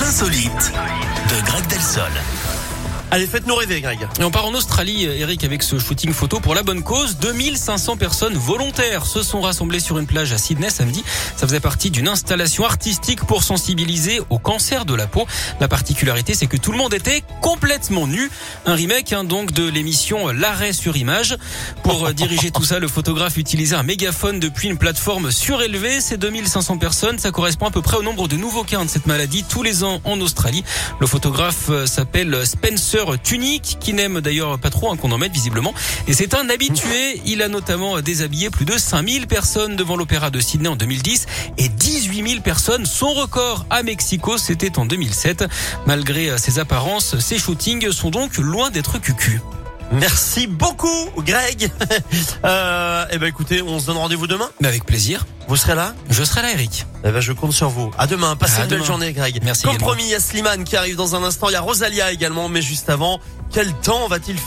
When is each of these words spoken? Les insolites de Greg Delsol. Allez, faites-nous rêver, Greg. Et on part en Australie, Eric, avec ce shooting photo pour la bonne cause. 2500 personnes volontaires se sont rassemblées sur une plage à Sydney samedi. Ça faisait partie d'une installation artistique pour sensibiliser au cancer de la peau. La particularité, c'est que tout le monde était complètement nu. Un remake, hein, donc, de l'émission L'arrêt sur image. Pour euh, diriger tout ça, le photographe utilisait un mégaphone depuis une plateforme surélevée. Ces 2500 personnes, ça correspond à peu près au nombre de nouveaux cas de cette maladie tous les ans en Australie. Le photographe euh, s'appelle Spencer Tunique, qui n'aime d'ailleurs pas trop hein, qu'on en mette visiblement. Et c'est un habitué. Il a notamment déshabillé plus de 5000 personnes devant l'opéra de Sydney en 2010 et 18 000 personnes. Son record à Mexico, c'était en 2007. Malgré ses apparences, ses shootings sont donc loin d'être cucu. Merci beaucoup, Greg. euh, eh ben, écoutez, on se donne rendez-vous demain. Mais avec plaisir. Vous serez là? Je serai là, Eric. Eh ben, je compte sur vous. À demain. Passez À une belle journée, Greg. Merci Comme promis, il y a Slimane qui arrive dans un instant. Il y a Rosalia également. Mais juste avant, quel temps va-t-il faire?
Les 0.00 0.06
insolites 0.06 0.72
de 1.28 1.46
Greg 1.46 1.66
Delsol. 1.66 2.10
Allez, 3.12 3.26
faites-nous 3.26 3.56
rêver, 3.56 3.80
Greg. 3.80 3.98
Et 4.20 4.24
on 4.24 4.30
part 4.30 4.46
en 4.46 4.54
Australie, 4.54 5.04
Eric, 5.04 5.42
avec 5.42 5.64
ce 5.64 5.80
shooting 5.80 6.12
photo 6.12 6.38
pour 6.38 6.54
la 6.54 6.62
bonne 6.62 6.82
cause. 6.84 7.16
2500 7.18 7.96
personnes 7.96 8.36
volontaires 8.36 9.04
se 9.04 9.22
sont 9.22 9.40
rassemblées 9.40 9.80
sur 9.80 9.98
une 9.98 10.06
plage 10.06 10.32
à 10.32 10.38
Sydney 10.38 10.70
samedi. 10.70 11.02
Ça 11.36 11.46
faisait 11.48 11.58
partie 11.58 11.90
d'une 11.90 12.06
installation 12.06 12.64
artistique 12.64 13.24
pour 13.24 13.42
sensibiliser 13.42 14.20
au 14.30 14.38
cancer 14.38 14.84
de 14.84 14.94
la 14.94 15.08
peau. 15.08 15.26
La 15.58 15.66
particularité, 15.66 16.34
c'est 16.34 16.46
que 16.46 16.56
tout 16.56 16.70
le 16.70 16.78
monde 16.78 16.94
était 16.94 17.24
complètement 17.50 18.06
nu. 18.06 18.30
Un 18.64 18.76
remake, 18.76 19.12
hein, 19.12 19.24
donc, 19.24 19.50
de 19.50 19.68
l'émission 19.68 20.28
L'arrêt 20.28 20.72
sur 20.72 20.96
image. 20.96 21.36
Pour 21.82 22.06
euh, 22.06 22.12
diriger 22.12 22.52
tout 22.52 22.62
ça, 22.62 22.78
le 22.78 22.86
photographe 22.86 23.38
utilisait 23.38 23.74
un 23.74 23.82
mégaphone 23.82 24.38
depuis 24.38 24.68
une 24.68 24.78
plateforme 24.78 25.32
surélevée. 25.32 26.00
Ces 26.00 26.16
2500 26.16 26.78
personnes, 26.78 27.18
ça 27.18 27.32
correspond 27.32 27.66
à 27.66 27.72
peu 27.72 27.82
près 27.82 27.96
au 27.96 28.04
nombre 28.04 28.28
de 28.28 28.36
nouveaux 28.36 28.62
cas 28.62 28.84
de 28.84 28.88
cette 28.88 29.06
maladie 29.06 29.44
tous 29.48 29.64
les 29.64 29.82
ans 29.82 30.00
en 30.04 30.20
Australie. 30.20 30.62
Le 31.00 31.08
photographe 31.08 31.70
euh, 31.70 31.86
s'appelle 31.86 32.46
Spencer 32.46 33.20
Tunique, 33.20 33.78
qui 33.80 33.94
n'aime 33.94 34.20
d'ailleurs 34.20 34.56
pas 34.60 34.70
trop 34.70 34.92
hein, 34.92 34.96
qu'on 34.96 35.10
en 35.10 35.18
mette 35.18 35.32
visiblement. 35.32 35.74
Et 36.06 36.12
c'est 36.12 36.34
un 36.34 36.48
habitué. 36.50 37.20
Il 37.26 37.42
a 37.42 37.48
notamment 37.48 38.00
déshabillé 38.00 38.50
plus 38.50 38.64
de 38.64 38.78
5000 38.78 39.26
personnes 39.26 39.74
devant 39.74 39.96
l'opéra 39.96 40.30
de 40.30 40.38
Sydney 40.38 40.68
en 40.68 40.76
2010 40.76 41.26
et 41.58 41.68
18 41.68 42.28
000 42.28 42.42
personnes. 42.42 42.86
Son 42.86 43.12
record 43.12 43.66
à 43.70 43.82
Mexico, 43.82 44.38
c'était 44.38 44.78
en 44.78 44.86
2007. 44.86 45.46
Malgré 45.84 46.38
ses 46.38 46.60
apparences, 46.60 47.18
ses 47.18 47.39
shootings 47.40 47.90
sont 47.90 48.10
donc 48.10 48.36
loin 48.36 48.70
d'être 48.70 48.98
cucu. 49.00 49.40
Merci 49.92 50.46
beaucoup, 50.46 51.10
Greg. 51.18 51.68
euh, 52.44 53.04
eh 53.10 53.18
ben, 53.18 53.26
écoutez, 53.26 53.60
on 53.60 53.80
se 53.80 53.86
donne 53.86 53.96
rendez-vous 53.96 54.28
demain. 54.28 54.48
Mais 54.60 54.68
avec 54.68 54.84
plaisir. 54.84 55.26
Vous 55.48 55.56
serez 55.56 55.74
là? 55.74 55.94
Je 56.08 56.22
serai 56.22 56.42
là, 56.42 56.52
Eric. 56.52 56.86
Eh 57.04 57.10
ben, 57.10 57.20
je 57.20 57.32
compte 57.32 57.52
sur 57.52 57.70
vous. 57.70 57.90
À 57.98 58.06
demain. 58.06 58.36
Passez 58.36 58.60
À 58.60 58.64
une 58.64 58.70
belle 58.70 58.84
journée, 58.84 59.12
Greg. 59.12 59.40
Merci 59.42 59.64
Comme 59.64 59.78
promis, 59.78 60.04
il 60.04 60.10
y 60.10 60.14
a 60.14 60.20
Slimane 60.20 60.62
qui 60.62 60.76
arrive 60.76 60.94
dans 60.94 61.16
un 61.16 61.24
instant. 61.24 61.48
Il 61.48 61.54
y 61.54 61.56
a 61.56 61.60
Rosalia 61.60 62.12
également. 62.12 62.48
Mais 62.48 62.62
juste 62.62 62.88
avant, 62.88 63.18
quel 63.50 63.72
temps 63.74 64.06
va-t-il 64.06 64.38
faire? 64.38 64.46